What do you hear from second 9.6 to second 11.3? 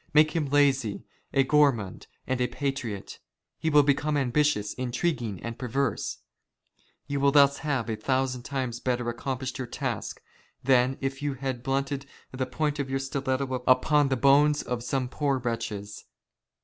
task, 82 WAR OF ANTICHRIST WITH THE CHURCH." than if